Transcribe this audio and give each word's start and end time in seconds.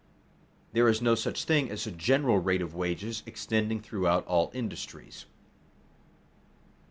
There 0.73 0.87
is 0.87 0.99
no 0.99 1.13
such 1.13 1.43
thing 1.43 1.69
as 1.69 1.85
a 1.85 1.91
general 1.91 2.39
rate 2.39 2.63
of 2.63 2.73
wages 2.73 3.21
extending 3.27 3.79
throughout 3.81 4.25
all 4.25 4.49
industries. 4.51 5.27